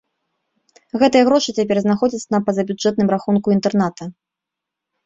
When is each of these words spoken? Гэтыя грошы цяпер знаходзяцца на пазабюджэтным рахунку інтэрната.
Гэтыя 1.03 1.27
грошы 1.27 1.49
цяпер 1.57 1.77
знаходзяцца 1.83 2.29
на 2.37 2.43
пазабюджэтным 2.49 3.07
рахунку 3.17 3.47
інтэрната. 3.59 4.03